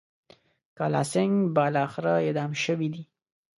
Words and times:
کالاسینګهـ 0.77 1.49
بالاخره 1.55 2.13
اعدام 2.25 2.51
شوی 2.63 2.87
دی. 2.93 3.03